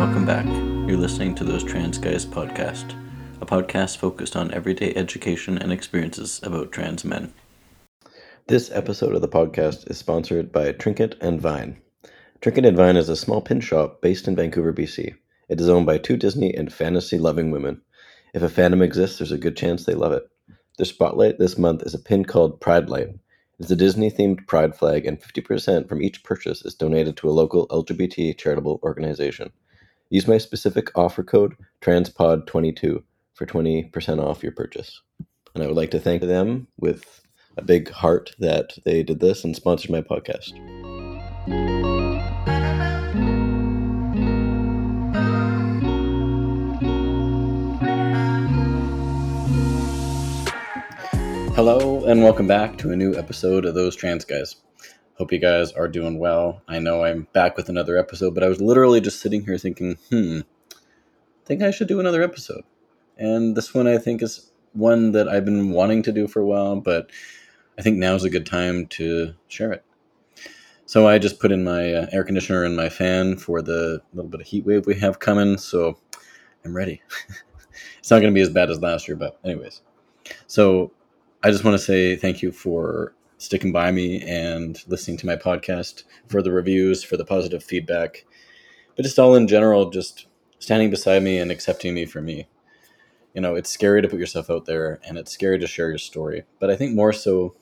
welcome 0.00 0.24
back. 0.24 0.46
You're 0.88 0.96
listening 0.96 1.34
to 1.34 1.44
Those 1.44 1.62
Trans 1.62 1.98
Guys 1.98 2.24
podcast, 2.24 2.94
a 3.42 3.44
podcast 3.44 3.98
focused 3.98 4.34
on 4.34 4.50
everyday 4.50 4.94
education 4.94 5.58
and 5.58 5.70
experiences 5.70 6.40
about 6.42 6.72
trans 6.72 7.04
men. 7.04 7.34
This 8.46 8.70
episode 8.70 9.14
of 9.14 9.20
the 9.20 9.28
podcast 9.28 9.90
is 9.90 9.98
sponsored 9.98 10.52
by 10.52 10.72
Trinket 10.72 11.16
and 11.20 11.38
Vine. 11.38 11.82
Trinket 12.40 12.64
and 12.64 12.78
Vine 12.78 12.96
is 12.96 13.10
a 13.10 13.14
small 13.14 13.42
pin 13.42 13.60
shop 13.60 14.00
based 14.00 14.26
in 14.26 14.34
Vancouver, 14.34 14.72
BC. 14.72 15.16
It 15.50 15.60
is 15.60 15.68
owned 15.68 15.84
by 15.84 15.98
two 15.98 16.16
Disney 16.16 16.54
and 16.54 16.72
fantasy 16.72 17.18
loving 17.18 17.50
women. 17.50 17.82
If 18.32 18.42
a 18.42 18.48
fandom 18.48 18.82
exists, 18.82 19.18
there's 19.18 19.32
a 19.32 19.36
good 19.36 19.54
chance 19.54 19.84
they 19.84 19.92
love 19.92 20.12
it. 20.12 20.22
Their 20.78 20.86
spotlight 20.86 21.38
this 21.38 21.58
month 21.58 21.82
is 21.82 21.92
a 21.92 21.98
pin 21.98 22.24
called 22.24 22.62
Pride 22.62 22.88
Light. 22.88 23.08
It's 23.58 23.70
a 23.70 23.76
Disney 23.76 24.10
themed 24.10 24.46
pride 24.46 24.74
flag, 24.74 25.04
and 25.04 25.20
50% 25.20 25.90
from 25.90 26.00
each 26.00 26.24
purchase 26.24 26.64
is 26.64 26.74
donated 26.74 27.18
to 27.18 27.28
a 27.28 27.36
local 27.36 27.68
LGBT 27.68 28.38
charitable 28.38 28.80
organization. 28.82 29.52
Use 30.12 30.26
my 30.26 30.38
specific 30.38 30.90
offer 30.98 31.22
code 31.22 31.54
TRANSPOD22 31.82 33.00
for 33.32 33.46
20% 33.46 34.18
off 34.20 34.42
your 34.42 34.50
purchase. 34.50 35.00
And 35.54 35.62
I 35.62 35.68
would 35.68 35.76
like 35.76 35.92
to 35.92 36.00
thank 36.00 36.22
them 36.22 36.66
with 36.80 37.22
a 37.56 37.62
big 37.62 37.88
heart 37.90 38.34
that 38.40 38.72
they 38.84 39.04
did 39.04 39.20
this 39.20 39.44
and 39.44 39.54
sponsored 39.54 39.92
my 39.92 40.02
podcast. 40.02 40.50
Hello, 51.54 52.04
and 52.06 52.24
welcome 52.24 52.48
back 52.48 52.76
to 52.78 52.90
a 52.90 52.96
new 52.96 53.14
episode 53.14 53.64
of 53.64 53.76
Those 53.76 53.94
Trans 53.94 54.24
Guys. 54.24 54.56
Hope 55.20 55.32
you 55.32 55.38
guys 55.38 55.70
are 55.72 55.86
doing 55.86 56.18
well. 56.18 56.62
I 56.66 56.78
know 56.78 57.04
I'm 57.04 57.28
back 57.34 57.54
with 57.54 57.68
another 57.68 57.98
episode, 57.98 58.34
but 58.34 58.42
I 58.42 58.48
was 58.48 58.58
literally 58.58 59.02
just 59.02 59.20
sitting 59.20 59.44
here 59.44 59.58
thinking, 59.58 59.98
hmm, 60.08 60.40
I 60.72 61.44
think 61.44 61.62
I 61.62 61.70
should 61.70 61.88
do 61.88 62.00
another 62.00 62.22
episode. 62.22 62.62
And 63.18 63.54
this 63.54 63.74
one 63.74 63.86
I 63.86 63.98
think 63.98 64.22
is 64.22 64.50
one 64.72 65.12
that 65.12 65.28
I've 65.28 65.44
been 65.44 65.72
wanting 65.72 66.02
to 66.04 66.12
do 66.12 66.26
for 66.26 66.40
a 66.40 66.46
while, 66.46 66.76
but 66.76 67.10
I 67.78 67.82
think 67.82 67.98
now's 67.98 68.24
a 68.24 68.30
good 68.30 68.46
time 68.46 68.86
to 68.86 69.34
share 69.48 69.70
it. 69.72 69.84
So 70.86 71.06
I 71.06 71.18
just 71.18 71.38
put 71.38 71.52
in 71.52 71.64
my 71.64 71.92
uh, 71.92 72.06
air 72.12 72.24
conditioner 72.24 72.64
and 72.64 72.74
my 72.74 72.88
fan 72.88 73.36
for 73.36 73.60
the 73.60 74.00
little 74.14 74.30
bit 74.30 74.40
of 74.40 74.46
heat 74.46 74.64
wave 74.64 74.86
we 74.86 74.98
have 75.00 75.18
coming, 75.18 75.58
so 75.58 75.98
I'm 76.64 76.74
ready. 76.74 77.02
it's 77.98 78.10
not 78.10 78.20
going 78.20 78.32
to 78.32 78.34
be 78.34 78.40
as 78.40 78.48
bad 78.48 78.70
as 78.70 78.80
last 78.80 79.06
year, 79.06 79.18
but 79.18 79.38
anyways. 79.44 79.82
So 80.46 80.92
I 81.42 81.50
just 81.50 81.62
want 81.62 81.74
to 81.74 81.84
say 81.84 82.16
thank 82.16 82.40
you 82.40 82.52
for 82.52 83.12
sticking 83.40 83.72
by 83.72 83.90
me 83.90 84.20
and 84.22 84.78
listening 84.86 85.16
to 85.16 85.26
my 85.26 85.34
podcast, 85.34 86.04
for 86.28 86.42
the 86.42 86.52
reviews, 86.52 87.02
for 87.02 87.16
the 87.16 87.24
positive 87.24 87.64
feedback, 87.64 88.26
but 88.94 89.02
just 89.02 89.18
all 89.18 89.34
in 89.34 89.48
general, 89.48 89.88
just 89.88 90.26
standing 90.58 90.90
beside 90.90 91.22
me 91.22 91.38
and 91.38 91.50
accepting 91.50 91.94
me 91.94 92.04
for 92.04 92.20
me. 92.20 92.46
You 93.32 93.40
know, 93.40 93.54
it's 93.54 93.70
scary 93.70 94.02
to 94.02 94.08
put 94.08 94.20
yourself 94.20 94.50
out 94.50 94.66
there 94.66 95.00
and 95.08 95.16
it's 95.16 95.32
scary 95.32 95.58
to 95.58 95.66
share 95.66 95.88
your 95.88 95.96
story, 95.96 96.44
but 96.58 96.70
I 96.70 96.76
think 96.76 96.94
more 96.94 97.14
so, 97.14 97.54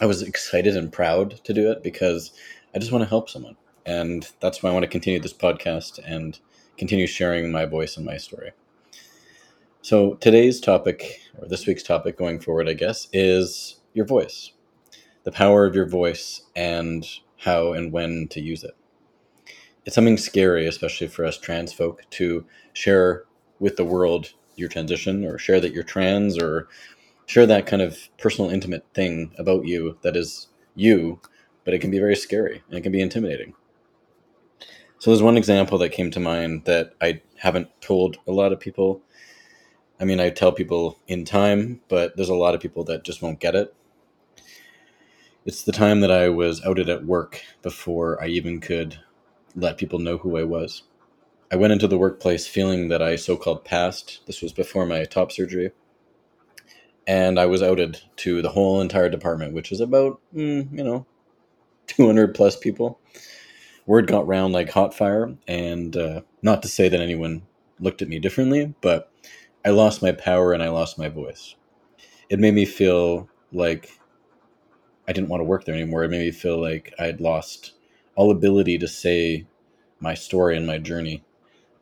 I 0.00 0.06
was 0.06 0.22
excited 0.22 0.76
and 0.76 0.90
proud 0.90 1.44
to 1.44 1.52
do 1.52 1.70
it 1.70 1.82
because 1.82 2.32
I 2.74 2.78
just 2.78 2.90
want 2.90 3.02
to 3.02 3.08
help 3.08 3.28
someone. 3.28 3.56
And 3.84 4.26
that's 4.40 4.62
why 4.62 4.70
I 4.70 4.72
want 4.72 4.84
to 4.84 4.90
continue 4.90 5.20
this 5.20 5.34
podcast 5.34 6.00
and 6.06 6.38
continue 6.78 7.06
sharing 7.06 7.52
my 7.52 7.66
voice 7.66 7.98
and 7.98 8.06
my 8.06 8.16
story. 8.16 8.52
So 9.82 10.14
today's 10.14 10.58
topic, 10.58 11.20
or 11.38 11.48
this 11.48 11.66
week's 11.66 11.82
topic 11.82 12.16
going 12.16 12.40
forward, 12.40 12.68
I 12.68 12.72
guess, 12.72 13.08
is 13.12 13.80
your 13.92 14.06
voice, 14.06 14.52
the 15.26 15.32
power 15.32 15.66
of 15.66 15.74
your 15.74 15.88
voice, 15.88 16.42
and 16.54 17.04
how 17.38 17.72
and 17.72 17.92
when 17.92 18.28
to 18.28 18.40
use 18.40 18.62
it. 18.62 18.76
It's 19.84 19.96
something 19.96 20.16
scary, 20.16 20.66
especially 20.66 21.08
for 21.08 21.24
us 21.24 21.36
trans 21.36 21.72
folk, 21.72 22.04
to 22.10 22.46
share 22.72 23.24
with 23.58 23.76
the 23.76 23.84
world 23.84 24.32
your 24.54 24.68
transition, 24.68 25.24
or 25.24 25.36
share 25.36 25.60
that 25.60 25.72
you're 25.72 25.82
trans, 25.82 26.38
or 26.38 26.68
share 27.26 27.44
that 27.44 27.66
kind 27.66 27.82
of 27.82 28.08
personal, 28.18 28.52
intimate 28.52 28.86
thing 28.94 29.34
about 29.36 29.66
you 29.66 29.98
that 30.02 30.16
is 30.16 30.46
you, 30.76 31.20
but 31.64 31.74
it 31.74 31.80
can 31.80 31.90
be 31.90 31.98
very 31.98 32.14
scary 32.14 32.62
and 32.68 32.78
it 32.78 32.82
can 32.82 32.92
be 32.92 33.00
intimidating. 33.00 33.52
So 35.00 35.10
there's 35.10 35.22
one 35.22 35.36
example 35.36 35.76
that 35.78 35.90
came 35.90 36.12
to 36.12 36.20
mind 36.20 36.66
that 36.66 36.94
I 37.02 37.20
haven't 37.38 37.68
told 37.80 38.18
a 38.28 38.32
lot 38.32 38.52
of 38.52 38.60
people 38.60 39.02
I 39.98 40.04
mean, 40.04 40.20
I 40.20 40.28
tell 40.28 40.52
people 40.52 40.98
in 41.08 41.24
time, 41.24 41.80
but 41.88 42.16
there's 42.16 42.28
a 42.28 42.34
lot 42.34 42.54
of 42.54 42.60
people 42.60 42.84
that 42.84 43.02
just 43.02 43.22
won't 43.22 43.40
get 43.40 43.54
it. 43.54 43.74
It's 45.46 45.62
the 45.62 45.70
time 45.70 46.00
that 46.00 46.10
I 46.10 46.28
was 46.28 46.60
outed 46.64 46.88
at 46.88 47.04
work 47.04 47.40
before 47.62 48.20
I 48.20 48.26
even 48.26 48.60
could 48.60 48.98
let 49.54 49.78
people 49.78 50.00
know 50.00 50.18
who 50.18 50.36
I 50.36 50.42
was. 50.42 50.82
I 51.52 51.54
went 51.54 51.72
into 51.72 51.86
the 51.86 51.96
workplace 51.96 52.48
feeling 52.48 52.88
that 52.88 53.00
I 53.00 53.14
so 53.14 53.36
called 53.36 53.64
passed. 53.64 54.26
This 54.26 54.42
was 54.42 54.52
before 54.52 54.86
my 54.86 55.04
top 55.04 55.30
surgery. 55.30 55.70
And 57.06 57.38
I 57.38 57.46
was 57.46 57.62
outed 57.62 58.00
to 58.16 58.42
the 58.42 58.48
whole 58.48 58.80
entire 58.80 59.08
department, 59.08 59.54
which 59.54 59.70
is 59.70 59.80
about, 59.80 60.20
mm, 60.34 60.66
you 60.76 60.82
know, 60.82 61.06
200 61.86 62.34
plus 62.34 62.56
people. 62.56 62.98
Word 63.86 64.08
got 64.08 64.26
round 64.26 64.52
like 64.52 64.70
hot 64.70 64.94
fire. 64.94 65.36
And 65.46 65.96
uh, 65.96 66.22
not 66.42 66.60
to 66.62 66.68
say 66.68 66.88
that 66.88 67.00
anyone 67.00 67.42
looked 67.78 68.02
at 68.02 68.08
me 68.08 68.18
differently, 68.18 68.74
but 68.80 69.12
I 69.64 69.70
lost 69.70 70.02
my 70.02 70.10
power 70.10 70.52
and 70.52 70.60
I 70.60 70.70
lost 70.70 70.98
my 70.98 71.08
voice. 71.08 71.54
It 72.28 72.40
made 72.40 72.54
me 72.54 72.64
feel 72.64 73.28
like 73.52 73.96
I 75.08 75.12
didn't 75.12 75.28
want 75.28 75.40
to 75.40 75.44
work 75.44 75.64
there 75.64 75.74
anymore. 75.74 76.04
It 76.04 76.10
made 76.10 76.20
me 76.20 76.30
feel 76.30 76.60
like 76.60 76.92
I'd 76.98 77.20
lost 77.20 77.72
all 78.14 78.30
ability 78.30 78.78
to 78.78 78.88
say 78.88 79.46
my 80.00 80.14
story 80.14 80.56
and 80.56 80.66
my 80.66 80.78
journey. 80.78 81.24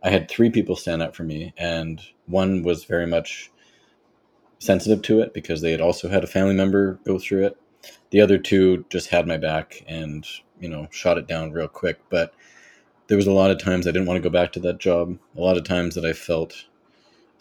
I 0.02 0.10
had 0.10 0.28
three 0.28 0.50
people 0.50 0.76
stand 0.76 1.02
up 1.02 1.16
for 1.16 1.22
me, 1.22 1.54
and 1.56 2.00
one 2.26 2.62
was 2.62 2.84
very 2.84 3.06
much 3.06 3.50
sensitive 4.58 5.02
to 5.02 5.20
it 5.20 5.32
because 5.32 5.60
they 5.60 5.70
had 5.70 5.80
also 5.80 6.08
had 6.08 6.24
a 6.24 6.28
family 6.28 6.54
member 6.54 6.98
go 7.04 7.18
through 7.18 7.46
it. 7.46 7.56
The 8.10 8.20
other 8.20 8.38
two 8.38 8.84
just 8.88 9.08
had 9.08 9.26
my 9.26 9.36
back 9.36 9.82
and, 9.86 10.26
you 10.60 10.68
know, 10.68 10.88
shot 10.90 11.18
it 11.18 11.26
down 11.26 11.52
real 11.52 11.68
quick. 11.68 12.00
But 12.10 12.34
there 13.08 13.16
was 13.16 13.26
a 13.26 13.32
lot 13.32 13.50
of 13.50 13.58
times 13.58 13.86
I 13.86 13.90
didn't 13.90 14.06
want 14.06 14.22
to 14.22 14.28
go 14.28 14.32
back 14.32 14.52
to 14.52 14.60
that 14.60 14.78
job. 14.78 15.18
A 15.36 15.40
lot 15.40 15.56
of 15.56 15.64
times 15.64 15.94
that 15.94 16.04
I 16.04 16.12
felt 16.12 16.64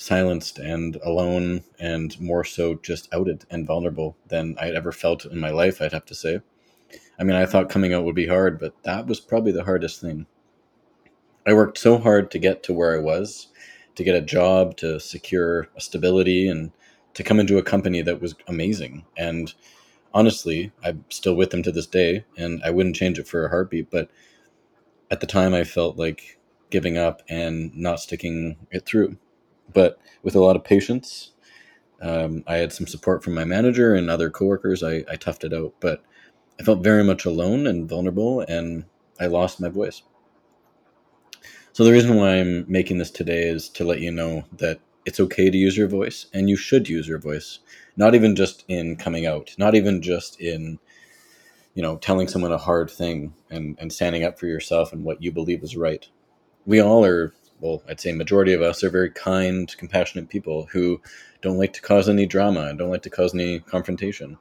silenced 0.04 0.60
and 0.60 0.98
alone 0.98 1.64
and 1.80 2.20
more 2.20 2.44
so 2.44 2.76
just 2.76 3.08
outed 3.14 3.46
and 3.50 3.66
vulnerable 3.66 4.18
than 4.28 4.56
I 4.60 4.66
had 4.66 4.76
ever 4.76 4.92
felt 4.92 5.26
in 5.26 5.40
my 5.40 5.50
life, 5.50 5.82
I'd 5.82 5.94
have 5.94 6.06
to 6.08 6.16
say. 6.16 6.42
I 7.18 7.24
mean, 7.24 7.38
I 7.38 7.46
thought 7.46 7.70
coming 7.70 7.94
out 7.94 8.04
would 8.04 8.16
be 8.16 8.28
hard, 8.28 8.60
but 8.60 8.74
that 8.84 9.08
was 9.08 9.22
probably 9.22 9.54
the 9.54 9.64
hardest 9.64 10.02
thing. 10.02 10.26
I 11.48 11.54
worked 11.54 11.78
so 11.78 11.98
hard 11.98 12.32
to 12.32 12.40
get 12.40 12.64
to 12.64 12.74
where 12.74 12.94
I 12.94 13.00
was, 13.00 13.48
to 13.96 14.04
get 14.04 14.16
a 14.16 14.22
job, 14.22 14.76
to 14.78 15.00
secure 15.00 15.70
a 15.76 15.82
stability, 15.82 16.50
and 16.50 16.72
to 17.14 17.24
come 17.24 17.40
into 17.40 17.58
a 17.58 17.64
company 17.64 18.02
that 18.02 18.22
was 18.22 18.36
amazing. 18.48 19.06
And 19.18 19.54
honestly, 20.14 20.74
I'm 20.84 21.06
still 21.10 21.36
with 21.36 21.52
them 21.52 21.64
to 21.64 21.72
this 21.72 21.88
day, 21.88 22.26
and 22.38 22.62
I 22.64 22.72
wouldn't 22.72 22.98
change 22.98 23.20
it 23.20 23.28
for 23.28 23.46
a 23.46 23.50
heartbeat. 23.50 23.90
But 23.90 24.10
at 25.10 25.22
the 25.22 25.28
time, 25.28 25.54
I 25.54 25.64
felt 25.64 25.98
like 25.98 26.40
giving 26.70 26.98
up 26.98 27.22
and 27.30 27.74
not 27.76 28.02
sticking 28.02 28.58
it 28.72 28.86
through 28.86 29.18
but 29.74 30.00
with 30.24 30.36
a 30.36 30.40
lot 30.40 30.56
of 30.56 30.64
patience. 30.64 31.32
Um, 32.02 32.44
I 32.48 32.58
had 32.58 32.74
some 32.74 32.88
support 32.88 33.24
from 33.24 33.34
my 33.34 33.46
manager 33.46 33.96
and 33.96 34.10
other 34.10 34.30
coworkers. 34.30 34.84
I, 34.84 35.06
I 35.10 35.16
toughed 35.16 35.46
it 35.46 35.54
out, 35.54 35.74
but 35.80 36.04
I 36.60 36.64
felt 36.64 36.84
very 36.84 37.04
much 37.04 37.26
alone 37.26 37.66
and 37.66 37.88
vulnerable, 37.88 38.42
and 38.42 38.86
I 39.20 39.28
lost 39.28 39.62
my 39.62 39.70
voice. 39.70 40.02
So, 41.72 41.84
the 41.84 41.92
reason 41.92 42.16
why 42.16 42.36
I'm 42.36 42.66
making 42.68 42.98
this 42.98 43.10
today 43.10 43.44
is 43.44 43.70
to 43.70 43.84
let 43.84 44.02
you 44.02 44.12
know 44.12 44.44
that 44.58 44.80
it's 45.06 45.20
okay 45.20 45.50
to 45.50 45.58
use 45.58 45.78
your 45.78 45.88
voice, 45.88 46.28
and 46.34 46.50
you 46.50 46.58
should 46.58 46.90
use 46.90 47.08
your 47.08 47.20
voice, 47.20 47.60
not 47.96 48.16
even 48.16 48.36
just 48.36 48.66
in 48.68 48.98
coming 48.98 49.26
out, 49.26 49.56
not 49.58 49.76
even 49.76 50.02
just 50.02 50.40
in 50.40 50.80
you 51.74 51.82
know 51.82 51.98
telling 51.98 52.28
someone 52.28 52.52
a 52.52 52.58
hard 52.58 52.90
thing 52.90 53.34
and, 53.50 53.78
and 53.80 53.92
standing 53.92 54.24
up 54.24 54.40
for 54.40 54.48
yourself 54.48 54.94
and 54.94 55.04
what 55.04 55.22
you 55.22 55.32
believe 55.32 55.64
is 55.64 55.76
right 55.76 56.10
we 56.66 56.80
all 56.80 57.04
are 57.04 57.34
well, 57.64 57.82
I'd 57.88 58.02
say 58.02 58.12
majority 58.12 58.52
of 58.52 58.62
us 58.62 58.84
are 58.84 58.90
very 58.90 59.10
kind, 59.10 59.74
compassionate 59.78 60.28
people 60.28 60.68
who 60.74 61.02
don't 61.42 61.58
like 61.58 61.72
to 61.74 61.82
cause 61.82 62.10
any 62.10 62.26
drama 62.26 62.74
don't 62.74 62.90
like 62.90 63.04
to 63.04 63.10
cause 63.10 63.34
any 63.34 63.62
confrontation. 63.62 64.38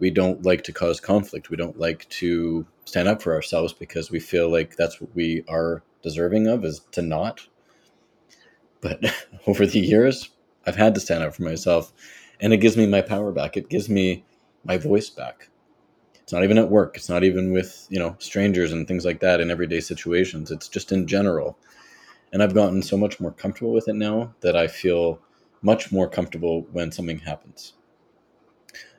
We 0.00 0.10
don't 0.10 0.44
like 0.44 0.64
to 0.64 0.72
cause 0.72 0.98
conflict. 0.98 1.50
We 1.50 1.56
don't 1.56 1.78
like 1.78 2.08
to 2.08 2.66
stand 2.84 3.06
up 3.06 3.22
for 3.22 3.32
ourselves 3.32 3.72
because 3.72 4.10
we 4.10 4.18
feel 4.18 4.50
like 4.50 4.74
that's 4.74 5.00
what 5.00 5.14
we 5.14 5.44
are 5.48 5.84
deserving 6.02 6.48
of 6.48 6.64
is 6.64 6.80
to 6.92 7.00
not. 7.00 7.46
But 8.80 9.04
over 9.46 9.64
the 9.64 9.78
years, 9.78 10.30
I've 10.66 10.74
had 10.74 10.96
to 10.96 11.00
stand 11.00 11.22
up 11.22 11.32
for 11.32 11.44
myself 11.44 11.92
and 12.40 12.52
it 12.52 12.58
gives 12.58 12.76
me 12.76 12.86
my 12.86 13.02
power 13.02 13.30
back. 13.30 13.56
It 13.56 13.68
gives 13.68 13.88
me 13.88 14.24
my 14.64 14.78
voice 14.78 15.10
back. 15.10 15.48
It's 16.14 16.32
not 16.32 16.42
even 16.42 16.58
at 16.58 16.70
work. 16.70 16.96
It's 16.96 17.08
not 17.08 17.22
even 17.22 17.52
with, 17.52 17.86
you 17.88 18.00
know, 18.00 18.16
strangers 18.18 18.72
and 18.72 18.88
things 18.88 19.04
like 19.04 19.20
that 19.20 19.40
in 19.40 19.48
everyday 19.48 19.78
situations. 19.78 20.50
It's 20.50 20.66
just 20.66 20.90
in 20.90 21.06
general 21.06 21.56
and 22.32 22.42
I've 22.42 22.54
gotten 22.54 22.82
so 22.82 22.96
much 22.96 23.20
more 23.20 23.32
comfortable 23.32 23.72
with 23.72 23.88
it 23.88 23.94
now 23.94 24.34
that 24.40 24.56
I 24.56 24.66
feel 24.66 25.20
much 25.62 25.90
more 25.90 26.08
comfortable 26.08 26.66
when 26.72 26.92
something 26.92 27.18
happens. 27.20 27.74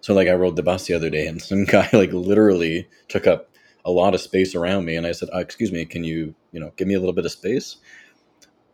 So 0.01 0.13
like 0.13 0.27
I 0.27 0.33
rode 0.33 0.55
the 0.55 0.63
bus 0.63 0.87
the 0.87 0.93
other 0.93 1.09
day 1.09 1.27
and 1.27 1.41
some 1.41 1.65
guy 1.65 1.89
like 1.93 2.11
literally 2.11 2.87
took 3.07 3.27
up 3.27 3.49
a 3.85 3.91
lot 3.91 4.13
of 4.13 4.21
space 4.21 4.53
around 4.55 4.85
me 4.85 4.95
and 4.95 5.07
I 5.07 5.13
said, 5.13 5.29
oh, 5.31 5.39
"Excuse 5.39 5.71
me, 5.71 5.85
can 5.85 6.03
you, 6.03 6.35
you 6.51 6.59
know, 6.59 6.73
give 6.75 6.87
me 6.87 6.93
a 6.93 6.99
little 6.99 7.13
bit 7.13 7.25
of 7.25 7.31
space. 7.31 7.77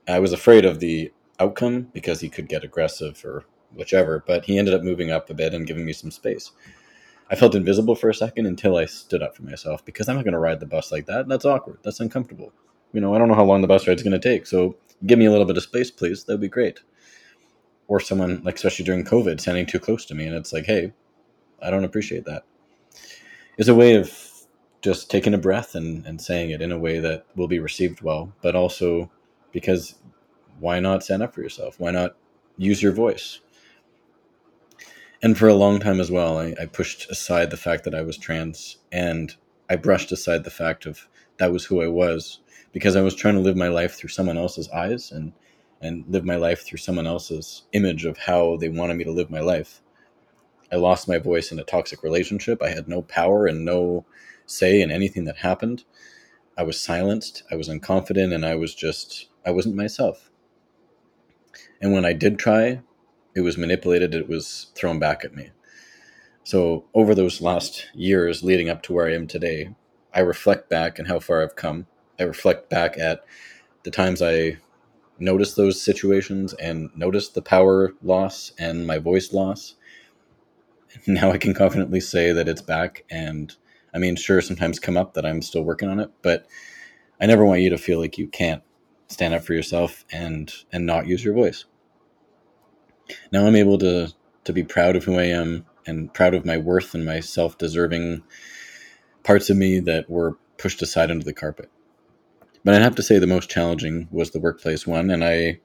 I 0.08 0.20
was 0.20 0.34
afraid 0.34 0.66
of 0.66 0.80
the 0.80 1.12
outcome 1.40 1.84
because 1.94 2.20
he 2.20 2.30
could 2.30 2.50
get 2.50 2.64
aggressive 2.64 3.24
or 3.24 3.46
whichever, 3.74 4.24
but 4.26 4.46
he 4.46 4.58
ended 4.58 4.74
up 4.74 4.82
moving 4.82 5.12
up 5.12 5.30
a 5.30 5.34
bit 5.34 5.54
and 5.54 5.68
giving 5.68 5.86
me 5.86 5.94
some 5.94 6.12
space. 6.12 6.52
I 7.30 7.36
felt 7.36 7.56
invisible 7.56 7.96
for 7.96 8.10
a 8.10 8.14
second 8.14 8.46
until 8.46 8.76
I 8.76 8.86
stood 8.86 9.24
up 9.24 9.36
for 9.36 9.44
myself 9.44 9.84
because 9.86 10.10
I'm 10.10 10.16
not 10.16 10.26
going 10.26 10.34
to 10.34 10.40
ride 10.40 10.60
the 10.60 10.66
bus 10.66 10.92
like 10.92 11.06
that. 11.06 11.28
That's 11.28 11.46
awkward. 11.46 11.80
That's 11.84 12.00
uncomfortable. 12.00 12.52
You 12.94 13.02
know, 13.02 13.14
I 13.14 13.18
don't 13.18 13.28
know 13.28 13.36
how 13.36 13.44
long 13.44 13.62
the 13.62 13.68
bus 13.68 13.88
ride's 13.88 14.04
going 14.04 14.20
to 14.20 14.30
take. 14.30 14.46
So 14.46 14.78
give 15.06 15.20
me 15.20 15.26
a 15.26 15.32
little 15.32 15.46
bit 15.46 15.58
of 15.58 15.64
space, 15.64 15.92
please. 15.92 16.24
That'd 16.24 16.42
be 16.42 16.48
great. 16.48 16.80
Or 17.88 18.00
someone, 18.00 18.42
like, 18.44 18.56
especially 18.56 18.86
during 18.86 19.04
COVID, 19.04 19.42
standing 19.42 19.66
too 19.66 19.80
close 19.80 20.06
to 20.06 20.16
me. 20.16 20.26
And 20.26 20.36
it's 20.36 20.54
like, 20.54 20.66
hey, 20.66 20.94
I 21.62 21.70
don't 21.70 21.84
appreciate 21.84 22.26
that. 22.26 22.44
It's 23.58 23.70
a 23.70 23.76
way 23.76 23.96
of 23.96 24.32
just 24.82 25.10
taking 25.10 25.34
a 25.34 25.38
breath 25.38 25.76
and, 25.76 26.06
and 26.06 26.22
saying 26.22 26.52
it 26.52 26.62
in 26.62 26.72
a 26.72 26.78
way 26.78 27.00
that 27.00 27.26
will 27.36 27.48
be 27.48 27.60
received 27.60 28.02
well, 28.02 28.34
but 28.42 28.56
also 28.56 29.10
because 29.52 29.96
why 30.60 30.80
not 30.80 31.04
stand 31.04 31.24
up 31.24 31.34
for 31.34 31.42
yourself? 31.42 31.80
Why 31.80 31.92
not 31.92 32.16
use 32.58 32.84
your 32.84 32.92
voice? 32.92 33.40
And 35.22 35.38
for 35.38 35.48
a 35.48 35.54
long 35.54 35.80
time 35.80 36.02
as 36.02 36.12
well, 36.12 36.38
I, 36.38 36.54
I 36.60 36.66
pushed 36.66 37.10
aside 37.10 37.50
the 37.50 37.58
fact 37.58 37.86
that 37.86 37.96
I 37.96 38.02
was 38.02 38.18
trans 38.18 38.78
and 38.92 39.34
I 39.70 39.78
brushed 39.78 40.12
aside 40.12 40.44
the 40.44 40.50
fact 40.52 40.86
of 40.86 41.08
that 41.38 41.54
was 41.54 41.66
who 41.66 41.82
I 41.82 41.88
was 41.88 42.40
because 42.74 42.96
I 42.98 43.02
was 43.02 43.16
trying 43.16 43.36
to 43.36 43.40
live 43.40 43.56
my 43.56 43.70
life 43.70 43.96
through 43.96 44.10
someone 44.10 44.38
else's 44.38 44.70
eyes 44.70 45.12
and 45.12 45.32
and 45.82 46.06
live 46.08 46.26
my 46.26 46.38
life 46.38 46.66
through 46.66 46.78
someone 46.78 47.06
else's 47.06 47.64
image 47.74 48.06
of 48.06 48.18
how 48.18 48.56
they 48.58 48.70
wanted 48.70 48.96
me 48.96 49.04
to 49.04 49.12
live 49.12 49.30
my 49.30 49.42
life. 49.42 49.82
I 50.72 50.78
lost 50.78 51.10
my 51.10 51.20
voice 51.20 51.52
in 51.52 51.60
a 51.60 51.64
toxic 51.64 52.04
relationship. 52.04 52.64
I 52.64 52.70
had 52.70 52.88
no 52.88 53.02
power 53.02 53.46
and 53.46 53.66
no 53.66 54.06
say 54.46 54.82
in 54.82 54.92
anything 54.92 55.26
that 55.26 55.38
happened. 55.38 55.84
I 56.58 56.64
was 56.64 56.80
silenced, 56.80 57.44
I 57.52 57.56
was 57.56 57.68
unconfident, 57.68 58.34
and 58.34 58.46
I 58.46 58.56
was 58.56 58.74
just, 58.74 59.28
I 59.46 59.52
wasn't 59.52 59.76
myself. 59.76 60.30
And 61.82 61.92
when 61.92 62.06
I 62.06 62.14
did 62.14 62.40
try, 62.40 62.82
it 63.36 63.42
was 63.42 63.58
manipulated, 63.58 64.16
it 64.16 64.30
was 64.30 64.72
thrown 64.76 65.00
back 65.00 65.26
at 65.26 65.36
me. 65.36 65.50
So, 66.44 66.86
over 66.94 67.16
those 67.16 67.42
last 67.42 67.88
years 67.94 68.44
leading 68.44 68.70
up 68.70 68.84
to 68.84 68.94
where 68.94 69.08
I 69.08 69.14
am 69.14 69.28
today, 69.28 69.76
I 70.14 70.20
reflect 70.20 70.70
back 70.70 71.00
and 71.00 71.08
how 71.08 71.20
far 71.20 71.42
I've 71.42 71.56
come. 71.56 71.88
I 72.24 72.28
reflect 72.28 72.70
back 72.70 72.98
at 72.98 73.26
the 73.84 73.92
times 73.92 74.22
I 74.22 74.58
noticed 75.20 75.56
those 75.56 75.82
situations 75.82 76.54
and 76.54 76.90
noticed 76.96 77.36
the 77.36 77.42
power 77.42 77.94
loss 78.02 78.54
and 78.58 78.88
my 78.88 78.98
voice 78.98 79.34
loss. 79.34 79.76
Now 81.08 81.32
I 81.32 81.40
can 81.40 81.56
confidently 81.56 82.00
say 82.00 82.32
that 82.34 82.48
it's 82.48 82.62
back 82.62 83.04
and 83.10 83.56
I 83.96 83.98
mean, 83.98 84.16
sure, 84.16 84.42
sometimes 84.42 84.80
come 84.80 84.96
up 84.96 85.16
that 85.16 85.26
I'm 85.26 85.42
still 85.42 85.64
working 85.64 85.90
on 85.90 86.00
it, 86.00 86.12
but 86.22 86.46
I 87.20 87.26
never 87.26 87.46
want 87.46 87.62
you 87.62 87.72
to 87.72 87.78
feel 87.78 88.00
like 88.00 88.18
you 88.18 88.28
can't 88.28 88.64
stand 89.08 89.34
up 89.34 89.44
for 89.44 89.54
yourself 89.54 90.06
and 90.12 90.54
and 90.72 90.86
not 90.86 91.08
use 91.08 91.24
your 91.24 91.34
voice. 91.34 91.66
Now 93.32 93.48
I'm 93.48 93.56
able 93.56 93.78
to 93.80 94.14
to 94.46 94.54
be 94.54 94.64
proud 94.64 94.96
of 94.96 95.04
who 95.04 95.18
I 95.18 95.26
am 95.26 95.66
and 95.86 96.14
proud 96.14 96.36
of 96.36 96.46
my 96.46 96.58
worth 96.58 96.94
and 96.94 97.06
my 97.06 97.20
self-deserving 97.20 98.24
parts 99.24 99.50
of 99.50 99.58
me 99.58 99.80
that 99.80 100.10
were 100.10 100.38
pushed 100.58 100.82
aside 100.82 101.12
under 101.12 101.26
the 101.26 101.34
carpet. 101.34 101.70
But 102.64 102.74
I'd 102.76 102.82
have 102.82 102.96
to 102.96 103.04
say 103.04 103.20
the 103.20 103.28
most 103.28 103.50
challenging 103.50 104.08
was 104.12 104.32
the 104.32 104.40
workplace 104.40 104.88
one, 104.88 105.10
and 105.10 105.24
I 105.24 105.60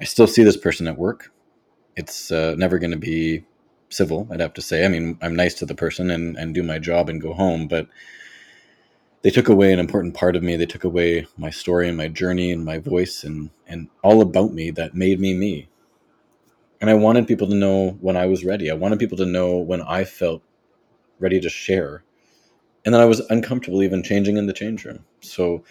I 0.00 0.04
still 0.04 0.26
see 0.26 0.42
this 0.44 0.56
person 0.56 0.86
at 0.86 0.98
work. 0.98 1.32
It's 1.96 2.30
uh, 2.30 2.54
never 2.56 2.78
going 2.78 2.92
to 2.92 2.96
be 2.96 3.44
civil, 3.88 4.28
I'd 4.30 4.40
have 4.40 4.54
to 4.54 4.62
say. 4.62 4.84
I 4.84 4.88
mean, 4.88 5.18
I'm 5.20 5.34
nice 5.34 5.54
to 5.54 5.66
the 5.66 5.74
person 5.74 6.10
and, 6.10 6.36
and 6.36 6.54
do 6.54 6.62
my 6.62 6.78
job 6.78 7.08
and 7.08 7.20
go 7.20 7.32
home, 7.32 7.66
but 7.66 7.88
they 9.22 9.30
took 9.30 9.48
away 9.48 9.72
an 9.72 9.80
important 9.80 10.14
part 10.14 10.36
of 10.36 10.42
me. 10.42 10.56
They 10.56 10.66
took 10.66 10.84
away 10.84 11.26
my 11.36 11.50
story 11.50 11.88
and 11.88 11.96
my 11.96 12.08
journey 12.08 12.52
and 12.52 12.64
my 12.64 12.78
voice 12.78 13.24
and, 13.24 13.50
and 13.66 13.88
all 14.02 14.20
about 14.20 14.52
me 14.52 14.70
that 14.72 14.94
made 14.94 15.18
me 15.18 15.34
me. 15.34 15.68
And 16.80 16.88
I 16.88 16.94
wanted 16.94 17.26
people 17.26 17.48
to 17.48 17.54
know 17.54 17.98
when 18.00 18.16
I 18.16 18.26
was 18.26 18.44
ready. 18.44 18.70
I 18.70 18.74
wanted 18.74 19.00
people 19.00 19.18
to 19.18 19.26
know 19.26 19.56
when 19.56 19.82
I 19.82 20.04
felt 20.04 20.42
ready 21.18 21.40
to 21.40 21.48
share. 21.48 22.04
And 22.84 22.94
then 22.94 23.00
I 23.00 23.06
was 23.06 23.20
uncomfortable 23.30 23.82
even 23.82 24.04
changing 24.04 24.36
in 24.36 24.46
the 24.46 24.52
change 24.52 24.84
room. 24.84 25.04
So 25.20 25.64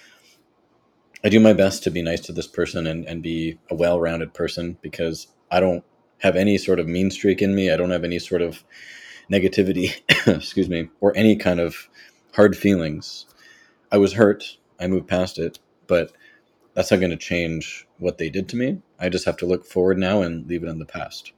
I 1.24 1.30
do 1.30 1.40
my 1.40 1.54
best 1.54 1.84
to 1.84 1.92
be 1.92 2.02
nice 2.02 2.22
to 2.22 2.32
this 2.32 2.48
person 2.48 2.86
and, 2.86 3.06
and 3.06 3.24
be 3.24 3.58
a 3.72 3.76
well 3.76 4.00
rounded 4.00 4.34
person 4.34 4.78
because 4.82 5.28
I 5.50 5.60
don't 5.60 5.84
have 6.20 6.36
any 6.36 6.58
sort 6.58 6.80
of 6.80 6.88
mean 6.88 7.12
streak 7.12 7.42
in 7.42 7.56
me. 7.56 7.72
I 7.72 7.78
don't 7.78 7.90
have 7.90 8.04
any 8.04 8.20
sort 8.20 8.42
of 8.42 8.64
negativity, 9.32 9.96
excuse 10.28 10.70
me, 10.70 10.90
or 11.00 11.16
any 11.16 11.36
kind 11.36 11.60
of 11.60 11.90
hard 12.34 12.56
feelings. 12.56 13.26
I 13.92 13.98
was 13.98 14.14
hurt. 14.14 14.58
I 14.80 14.88
moved 14.88 15.08
past 15.08 15.40
it, 15.40 15.60
but 15.88 16.12
that's 16.74 16.92
not 16.92 17.00
going 17.00 17.12
to 17.12 17.18
change 17.18 17.88
what 17.98 18.20
they 18.20 18.30
did 18.30 18.48
to 18.50 18.56
me. 18.56 18.82
I 19.00 19.10
just 19.10 19.26
have 19.26 19.38
to 19.38 19.46
look 19.46 19.66
forward 19.66 19.98
now 19.98 20.22
and 20.22 20.48
leave 20.48 20.64
it 20.64 20.70
in 20.70 20.80
the 20.80 20.86
past. 20.86 21.32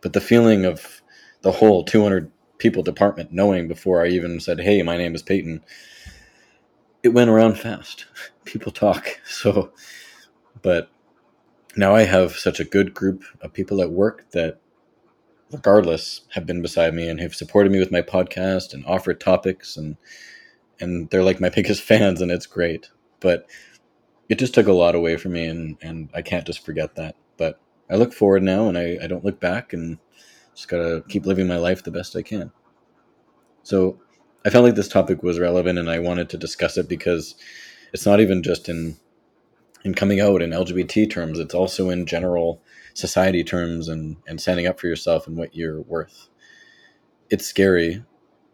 But 0.00 0.14
the 0.14 0.20
feeling 0.20 0.64
of 0.64 1.02
the 1.42 1.52
whole 1.52 1.84
200 1.84 2.30
people 2.58 2.82
department 2.82 3.32
knowing 3.32 3.68
before 3.68 4.02
I 4.02 4.08
even 4.08 4.40
said, 4.40 4.60
"Hey, 4.60 4.82
my 4.82 4.96
name 4.96 5.14
is 5.14 5.22
Peyton," 5.22 5.62
it 7.06 7.14
went 7.14 7.30
around 7.30 7.56
fast. 7.56 8.06
People 8.44 8.72
talk. 8.72 9.20
So, 9.26 9.72
but 10.62 10.90
now 11.76 11.94
I 11.94 12.02
have 12.02 12.32
such 12.32 12.58
a 12.58 12.64
good 12.64 12.94
group 12.94 13.22
of 13.42 13.52
people 13.52 13.80
at 13.82 13.92
work 13.92 14.30
that, 14.32 14.58
regardless, 15.52 16.22
have 16.30 16.46
been 16.46 16.62
beside 16.62 16.94
me 16.94 17.08
and 17.08 17.20
have 17.20 17.34
supported 17.34 17.70
me 17.70 17.78
with 17.78 17.92
my 17.92 18.02
podcast 18.02 18.72
and 18.74 18.84
offered 18.86 19.20
topics 19.20 19.76
and 19.76 19.96
and 20.80 21.10
they're 21.10 21.22
like 21.22 21.40
my 21.40 21.48
biggest 21.54 21.82
fans 21.82 22.20
and 22.20 22.32
it's 22.32 22.46
great. 22.46 22.90
But 23.20 23.46
it 24.28 24.38
just 24.38 24.54
took 24.54 24.66
a 24.66 24.72
lot 24.72 24.94
away 24.96 25.16
from 25.16 25.32
me 25.34 25.46
and 25.46 25.76
and 25.82 26.08
I 26.14 26.22
can't 26.22 26.46
just 26.46 26.64
forget 26.64 26.96
that. 26.96 27.14
But 27.36 27.60
I 27.90 27.96
look 27.96 28.12
forward 28.12 28.42
now 28.42 28.68
and 28.68 28.76
I, 28.76 28.98
I 29.02 29.06
don't 29.06 29.24
look 29.24 29.38
back 29.38 29.72
and 29.72 29.98
just 30.54 30.68
gotta 30.68 31.04
keep 31.08 31.26
living 31.26 31.46
my 31.46 31.58
life 31.58 31.84
the 31.84 31.92
best 31.92 32.16
I 32.16 32.22
can. 32.22 32.50
So 33.62 34.00
I 34.46 34.50
felt 34.50 34.64
like 34.64 34.76
this 34.76 34.86
topic 34.86 35.24
was 35.24 35.40
relevant 35.40 35.76
and 35.76 35.90
I 35.90 35.98
wanted 35.98 36.28
to 36.28 36.38
discuss 36.38 36.78
it 36.78 36.88
because 36.88 37.34
it's 37.92 38.06
not 38.06 38.20
even 38.20 38.44
just 38.44 38.68
in 38.68 38.96
in 39.84 39.92
coming 39.92 40.20
out 40.20 40.40
in 40.40 40.50
LGBT 40.50 41.10
terms. 41.10 41.40
It's 41.40 41.54
also 41.54 41.90
in 41.90 42.06
general 42.06 42.62
society 42.94 43.42
terms 43.42 43.88
and, 43.88 44.16
and 44.28 44.40
standing 44.40 44.68
up 44.68 44.78
for 44.78 44.86
yourself 44.86 45.26
and 45.26 45.36
what 45.36 45.54
you're 45.54 45.80
worth. 45.82 46.28
It's 47.28 47.44
scary 47.44 48.04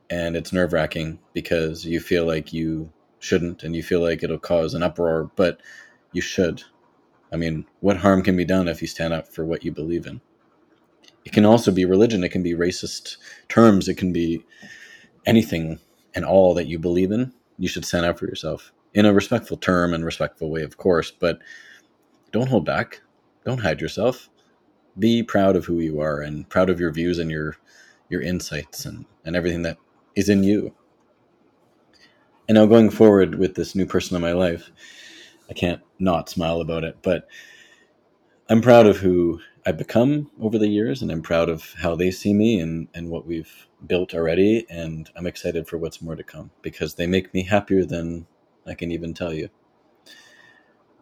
and 0.09 0.35
it's 0.35 0.53
nerve 0.53 0.73
wracking 0.73 1.19
because 1.35 1.85
you 1.85 2.00
feel 2.00 2.27
like 2.27 2.55
you 2.55 2.91
shouldn't 3.19 3.63
and 3.63 3.77
you 3.77 3.82
feel 3.82 4.01
like 4.01 4.22
it'll 4.22 4.39
cause 4.39 4.72
an 4.72 4.82
uproar, 4.82 5.31
but 5.37 5.61
you 6.13 6.22
should. 6.22 6.63
I 7.31 7.37
mean, 7.37 7.67
what 7.81 7.99
harm 7.99 8.22
can 8.22 8.37
be 8.37 8.46
done 8.46 8.67
if 8.67 8.81
you 8.81 8.89
stand 8.89 9.13
up 9.13 9.29
for 9.29 9.44
what 9.44 9.63
you 9.63 9.72
believe 9.72 10.06
in? 10.06 10.22
It 11.27 11.32
can 11.32 11.44
also 11.44 11.70
be 11.70 11.84
religion, 11.84 12.25
it 12.25 12.32
can 12.32 12.43
be 12.43 12.55
racist 12.55 13.19
terms, 13.49 13.89
it 13.89 13.96
can 13.96 14.13
be 14.13 14.44
anything 15.26 15.79
and 16.14 16.24
all 16.24 16.55
that 16.55 16.67
you 16.67 16.79
believe 16.79 17.12
in. 17.12 17.32
You 17.58 17.69
should 17.69 17.84
stand 17.84 18.06
up 18.06 18.19
for 18.19 18.26
yourself 18.26 18.72
in 18.94 19.06
a 19.06 19.12
respectful 19.12 19.56
term 19.56 19.94
and 19.94 20.05
respectful 20.05 20.50
way, 20.50 20.62
of 20.62 20.76
course, 20.76 21.10
but 21.10 21.38
don't 22.31 22.48
hold 22.48 22.64
back. 22.64 23.00
Don't 23.44 23.60
hide 23.60 23.81
yourself. 23.81 24.29
Be 24.98 25.22
proud 25.22 25.56
of 25.56 25.64
who 25.64 25.81
you 25.81 26.00
are 26.00 26.20
and 26.20 26.48
proud 26.48 26.70
of 26.70 26.81
your 26.81 26.93
views 26.93 27.19
and 27.19 27.31
your 27.31 27.56
your 28.08 28.20
insights 28.20 28.84
and, 28.84 29.06
and 29.24 29.34
everything 29.34 29.62
that 29.62 29.79
is 30.14 30.29
in 30.29 30.44
you. 30.44 30.74
And 32.46 32.56
now 32.56 32.67
going 32.67 32.91
forward 32.91 33.36
with 33.36 33.55
this 33.55 33.74
new 33.74 33.86
person 33.86 34.17
in 34.17 34.20
my 34.20 34.32
life, 34.32 34.70
I 35.48 35.55
can't 35.55 35.81
not 35.98 36.29
smile 36.29 36.60
about 36.60 36.84
it, 36.84 36.98
but 37.00 37.26
I'm 38.50 38.60
proud 38.60 38.86
of 38.86 38.98
who 38.98 39.41
I've 39.64 39.78
become 39.78 40.31
over 40.40 40.58
the 40.58 40.69
years 40.69 41.02
and 41.02 41.12
I'm 41.12 41.22
proud 41.22 41.48
of 41.48 41.74
how 41.78 41.94
they 41.94 42.10
see 42.10 42.34
me 42.34 42.60
and, 42.60 42.88
and 42.94 43.10
what 43.10 43.26
we've 43.26 43.69
built 43.86 44.14
already 44.14 44.66
and 44.70 45.08
I'm 45.16 45.26
excited 45.26 45.69
for 45.69 45.78
what's 45.78 46.02
more 46.02 46.16
to 46.16 46.24
come 46.24 46.50
because 46.62 46.94
they 46.94 47.06
make 47.06 47.32
me 47.32 47.44
happier 47.44 47.84
than 47.84 48.26
I 48.66 48.74
can 48.74 48.90
even 48.90 49.14
tell 49.14 49.32
you. 49.32 49.50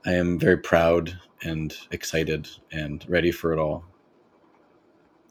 I 0.07 0.13
am 0.15 0.39
very 0.39 0.59
proud 0.59 1.19
and 1.43 1.75
excited 1.91 2.49
and 2.73 3.05
ready 3.09 3.33
for 3.33 3.53
it 3.53 3.59
all. 3.59 3.85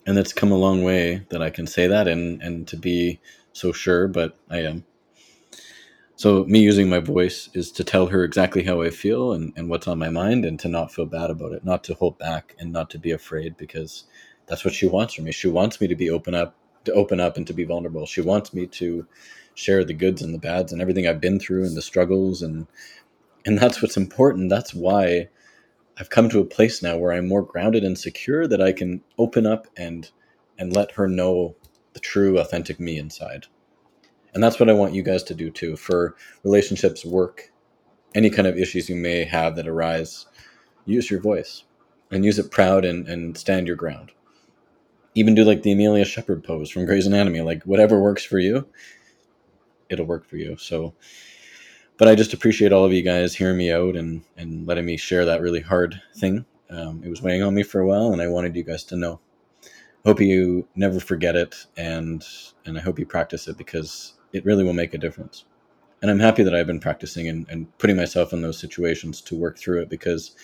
And 0.08 0.18
it's 0.18 0.34
come 0.34 0.52
a 0.52 0.58
long 0.58 0.84
way 0.84 1.26
that 1.30 1.42
I 1.42 1.52
can 1.52 1.68
say 1.68 1.88
that 1.88 2.08
and, 2.08 2.42
and 2.42 2.68
to 2.70 2.78
be 2.78 3.20
so 3.54 3.72
sure, 3.72 4.08
but 4.08 4.40
I 4.50 4.60
am. 4.60 4.86
So, 6.20 6.44
me 6.44 6.60
using 6.60 6.90
my 6.90 7.00
voice 7.00 7.48
is 7.54 7.72
to 7.72 7.82
tell 7.86 8.08
her 8.08 8.26
exactly 8.26 8.66
how 8.66 8.82
I 8.82 8.90
feel 8.90 9.32
and, 9.32 9.54
and 9.56 9.70
what's 9.70 9.88
on 9.88 10.00
my 10.00 10.10
mind 10.10 10.44
and 10.44 10.60
to 10.60 10.68
not 10.68 10.92
feel 10.92 11.06
bad 11.06 11.30
about 11.30 11.54
it, 11.54 11.64
not 11.64 11.82
to 11.86 11.94
hold 11.94 12.18
back 12.18 12.58
and 12.60 12.74
not 12.74 12.90
to 12.90 13.00
be 13.00 13.12
afraid 13.12 13.56
because 13.56 14.04
that's 14.46 14.66
what 14.66 14.74
she 14.74 14.86
wants 14.86 15.14
from 15.14 15.24
me. 15.24 15.32
She 15.32 15.48
wants 15.48 15.80
me 15.80 15.88
to 15.88 15.96
be 15.96 16.10
open 16.10 16.36
up, 16.36 16.56
to 16.84 16.92
open 16.92 17.22
up 17.22 17.38
and 17.38 17.48
to 17.48 17.54
be 17.54 17.64
vulnerable. 17.64 18.06
She 18.06 18.20
wants 18.20 18.54
me 18.54 18.68
to 18.68 19.08
share 19.56 19.86
the 19.86 19.94
goods 19.94 20.22
and 20.22 20.34
the 20.34 20.40
bads 20.40 20.74
and 20.74 20.82
everything 20.82 21.08
I've 21.08 21.22
been 21.22 21.40
through 21.40 21.64
and 21.64 21.78
the 21.78 21.82
struggles 21.82 22.42
and 22.42 22.68
and 23.46 23.58
that's 23.58 23.82
what's 23.82 23.96
important. 23.96 24.50
That's 24.50 24.74
why 24.74 25.30
I've 25.98 26.10
come 26.10 26.28
to 26.32 26.42
a 26.42 26.46
place 26.46 26.84
now 26.84 26.98
where 26.98 27.14
I'm 27.14 27.30
more 27.30 27.44
grounded 27.44 27.86
and 27.86 27.98
secure 27.98 28.46
that 28.46 28.62
I 28.62 28.74
can 28.74 29.04
open 29.18 29.46
up 29.46 29.68
and 29.78 30.12
and 30.58 30.76
let 30.76 30.92
her 30.92 31.08
know 31.08 31.56
the 31.94 32.02
true 32.02 32.40
authentic 32.40 32.78
me 32.78 32.98
inside. 32.98 33.46
And 34.34 34.44
that's 34.44 34.60
what 34.60 34.70
I 34.70 34.74
want 34.74 34.94
you 34.94 35.04
guys 35.04 35.24
to 35.24 35.34
do 35.34 35.50
too 35.50 35.76
for 35.76 36.16
relationships, 36.44 37.04
work, 37.06 37.52
any 38.16 38.30
kind 38.30 38.48
of 38.48 38.58
issues 38.58 38.90
you 38.90 38.96
may 38.96 39.24
have 39.24 39.56
that 39.56 39.68
arise, 39.68 40.26
use 40.86 41.10
your 41.10 41.20
voice 41.20 41.64
and 42.12 42.26
use 42.26 42.40
it 42.40 42.52
proud 42.52 42.86
and, 42.86 43.08
and 43.08 43.38
stand 43.38 43.68
your 43.68 43.76
ground. 43.76 44.12
Even 45.16 45.36
do 45.36 45.44
like 45.44 45.64
the 45.64 45.72
Amelia 45.72 46.06
Shepherd 46.06 46.44
pose 46.44 46.70
from 46.70 46.86
Grey's 46.86 47.08
Anatomy, 47.08 47.42
like 47.42 47.64
whatever 47.64 48.00
works 48.00 48.24
for 48.24 48.40
you, 48.40 48.68
it'll 49.90 50.06
work 50.06 50.26
for 50.26 50.38
you. 50.38 50.56
So, 50.58 50.94
but 51.98 52.08
I 52.08 52.16
just 52.16 52.34
appreciate 52.34 52.72
all 52.72 52.86
of 52.86 52.94
you 52.94 53.02
guys 53.02 53.36
hearing 53.36 53.58
me 53.58 53.72
out 53.72 53.96
and, 53.96 54.24
and 54.38 54.68
letting 54.68 54.86
me 54.86 54.98
share 54.98 55.26
that 55.26 55.42
really 55.42 55.62
hard 55.62 56.02
thing. 56.16 56.46
Um, 56.70 57.02
it 57.04 57.10
was 57.10 57.22
weighing 57.22 57.42
on 57.42 57.56
me 57.56 57.64
for 57.64 57.82
a 57.82 57.88
while, 57.88 58.14
and 58.14 58.22
I 58.22 58.28
wanted 58.28 58.56
you 58.56 58.64
guys 58.64 58.84
to 58.86 58.96
know. 58.96 59.20
Hope 60.06 60.22
you 60.22 60.68
never 60.76 61.00
forget 61.00 61.36
it, 61.36 61.56
and 61.76 62.24
and 62.66 62.78
I 62.78 62.82
hope 62.82 63.00
you 63.00 63.06
practice 63.06 63.48
it 63.48 63.58
because 63.58 64.14
it 64.34 64.46
really 64.46 64.64
will 64.64 64.74
make 64.74 64.94
a 64.94 64.98
difference. 64.98 65.46
And 66.02 66.10
I'm 66.10 66.20
happy 66.20 66.44
that 66.44 66.56
I've 66.56 66.68
been 66.68 66.80
practicing 66.80 67.28
and, 67.28 67.46
and 67.50 67.78
putting 67.78 67.98
myself 67.98 68.32
in 68.32 68.42
those 68.42 68.60
situations 68.60 69.22
to 69.22 69.36
work 69.36 69.58
through 69.58 69.82
it 69.82 69.90
because 69.90 70.36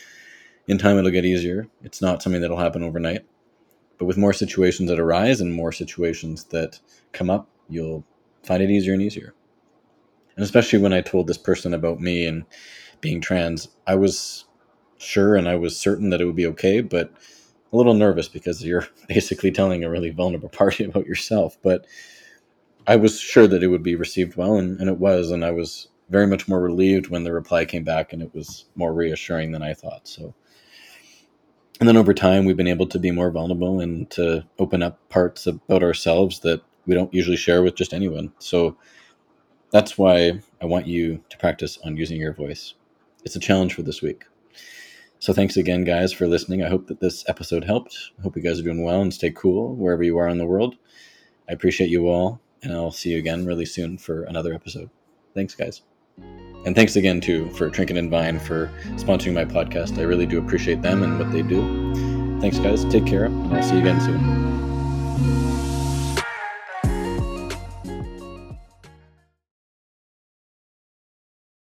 in 0.67 0.77
time 0.77 0.97
it'll 0.97 1.11
get 1.11 1.25
easier. 1.25 1.67
It's 1.83 2.01
not 2.01 2.21
something 2.21 2.41
that'll 2.41 2.57
happen 2.57 2.83
overnight. 2.83 3.25
But 3.97 4.05
with 4.05 4.17
more 4.17 4.33
situations 4.33 4.89
that 4.89 4.99
arise 4.99 5.39
and 5.39 5.53
more 5.53 5.71
situations 5.71 6.45
that 6.45 6.79
come 7.13 7.29
up, 7.29 7.47
you'll 7.69 8.03
find 8.43 8.61
it 8.61 8.69
easier 8.69 8.93
and 8.93 9.01
easier. 9.01 9.33
And 10.35 10.43
especially 10.43 10.79
when 10.79 10.91
I 10.91 11.01
told 11.01 11.27
this 11.27 11.37
person 11.37 11.73
about 11.73 12.01
me 12.01 12.25
and 12.25 12.43
being 12.99 13.21
trans, 13.21 13.69
I 13.87 13.95
was 13.95 14.45
sure 14.97 15.35
and 15.35 15.47
I 15.47 15.55
was 15.55 15.77
certain 15.77 16.09
that 16.09 16.19
it 16.19 16.25
would 16.25 16.35
be 16.35 16.47
okay, 16.47 16.81
but 16.81 17.13
a 17.71 17.77
little 17.77 17.93
nervous 17.93 18.27
because 18.27 18.63
you're 18.63 18.87
basically 19.07 19.51
telling 19.51 19.83
a 19.83 19.89
really 19.89 20.09
vulnerable 20.09 20.49
party 20.61 20.83
about 20.83 21.05
yourself. 21.05 21.57
But 21.61 21.85
I 22.87 22.95
was 22.95 23.19
sure 23.19 23.47
that 23.47 23.63
it 23.63 23.67
would 23.67 23.83
be 23.83 23.95
received 23.95 24.35
well, 24.35 24.55
and, 24.55 24.79
and 24.79 24.89
it 24.89 24.97
was. 24.97 25.31
And 25.31 25.43
I 25.43 25.51
was 25.51 25.87
very 26.09 26.27
much 26.27 26.47
more 26.47 26.61
relieved 26.61 27.09
when 27.09 27.23
the 27.23 27.33
reply 27.33 27.65
came 27.65 27.83
back, 27.83 28.13
and 28.13 28.21
it 28.21 28.33
was 28.33 28.65
more 28.75 28.93
reassuring 28.93 29.51
than 29.51 29.63
I 29.63 29.73
thought. 29.73 30.07
So, 30.07 30.33
and 31.79 31.89
then 31.89 31.97
over 31.97 32.13
time, 32.13 32.45
we've 32.45 32.57
been 32.57 32.67
able 32.67 32.87
to 32.87 32.99
be 32.99 33.11
more 33.11 33.31
vulnerable 33.31 33.79
and 33.79 34.09
to 34.11 34.45
open 34.59 34.83
up 34.83 35.09
parts 35.09 35.47
about 35.47 35.83
ourselves 35.83 36.39
that 36.41 36.61
we 36.85 36.93
don't 36.93 37.13
usually 37.13 37.37
share 37.37 37.63
with 37.63 37.75
just 37.75 37.93
anyone. 37.93 38.31
So 38.39 38.77
that's 39.71 39.97
why 39.97 40.41
I 40.61 40.65
want 40.65 40.87
you 40.87 41.23
to 41.29 41.37
practice 41.37 41.77
on 41.83 41.97
using 41.97 42.19
your 42.19 42.33
voice. 42.33 42.75
It's 43.23 43.35
a 43.35 43.39
challenge 43.39 43.73
for 43.73 43.81
this 43.81 44.01
week. 44.01 44.23
So 45.19 45.33
thanks 45.33 45.57
again, 45.57 45.83
guys, 45.83 46.13
for 46.13 46.27
listening. 46.27 46.63
I 46.63 46.69
hope 46.69 46.87
that 46.87 46.99
this 46.99 47.27
episode 47.27 47.63
helped. 47.63 48.11
I 48.19 48.21
hope 48.21 48.35
you 48.35 48.43
guys 48.43 48.59
are 48.59 48.63
doing 48.63 48.83
well 48.83 49.01
and 49.01 49.13
stay 49.13 49.31
cool 49.31 49.75
wherever 49.75 50.03
you 50.03 50.17
are 50.17 50.27
in 50.27 50.37
the 50.37 50.45
world. 50.45 50.75
I 51.49 51.53
appreciate 51.53 51.89
you 51.89 52.07
all, 52.07 52.39
and 52.65 52.73
I'll 52.73 52.91
see 52.91 53.11
you 53.11 53.17
again 53.17 53.45
really 53.45 53.65
soon 53.65 53.97
for 53.97 54.23
another 54.23 54.53
episode. 54.53 54.89
Thanks, 55.33 55.55
guys. 55.55 55.83
And 56.65 56.75
thanks 56.75 56.95
again, 56.95 57.21
too, 57.21 57.49
for 57.51 57.69
Trinket 57.69 57.97
and 57.97 58.09
Vine 58.09 58.39
for 58.39 58.71
sponsoring 58.95 59.33
my 59.33 59.45
podcast. 59.45 59.99
I 59.99 60.01
really 60.01 60.25
do 60.25 60.39
appreciate 60.39 60.81
them 60.81 61.03
and 61.03 61.19
what 61.19 61.31
they 61.31 61.43
do. 61.43 62.39
Thanks, 62.41 62.59
guys. 62.59 62.83
Take 62.85 63.05
care, 63.05 63.25
and 63.25 63.55
I'll 63.55 63.63
see 63.63 63.75
you 63.75 63.81
again 63.81 64.01
soon. 64.01 64.64